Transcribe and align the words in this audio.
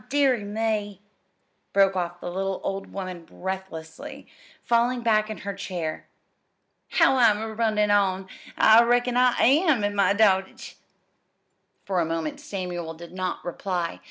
An' 0.01 0.07
dearie 0.09 0.43
me!" 0.43 0.99
broke 1.73 1.95
off 1.95 2.19
the 2.21 2.31
little 2.31 2.59
old 2.63 2.91
woman 2.91 3.23
breathlessly, 3.23 4.25
falling 4.63 5.01
back 5.01 5.29
in 5.29 5.37
her 5.37 5.53
chair. 5.53 6.07
"How 6.93 7.17
I'm 7.17 7.55
runnin' 7.55 7.91
on! 7.91 8.27
I 8.57 8.81
reckon 8.81 9.15
I 9.15 9.37
am 9.43 9.83
in 9.83 9.93
my 9.95 10.13
dotage." 10.13 10.77
For 11.85 11.99
a 11.99 12.05
moment 12.05 12.39
Samuel 12.39 12.95
did 12.95 13.11
not 13.13 13.45
reply. 13.45 13.99